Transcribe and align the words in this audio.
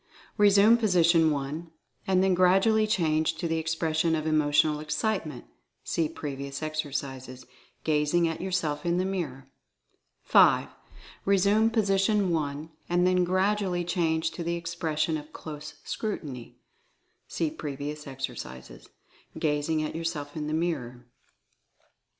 Resume 0.35 0.77
position 0.77 1.29
1, 1.29 1.69
and 2.07 2.23
then 2.23 2.33
gradually 2.33 2.87
change 2.87 3.35
to 3.35 3.47
the 3.47 3.59
expression 3.59 4.15
of 4.15 4.25
Emotional 4.25 4.79
Excitement 4.79 5.45
(see 5.83 6.09
pre 6.09 6.35
vious 6.35 6.63
exercises) 6.63 7.45
gazing 7.83 8.27
at 8.27 8.41
yourself 8.41 8.83
in 8.83 8.97
the 8.97 9.05
mirror. 9.05 9.51
5. 10.23 10.69
Resume 11.23 11.69
position 11.69 12.31
1, 12.31 12.71
and 12.89 13.05
then 13.05 13.23
gradually 13.23 13.83
change 13.85 14.31
to 14.31 14.43
the 14.43 14.55
expression 14.55 15.17
of 15.17 15.31
Close 15.31 15.75
Scrutiny 15.83 16.57
(see 17.27 17.51
previous 17.51 18.07
ex 18.07 18.25
ercises), 18.25 18.87
gazing 19.37 19.83
at 19.83 19.93
yourself 19.95 20.35
in 20.35 20.47
the 20.47 20.53
mirror. 20.55 21.05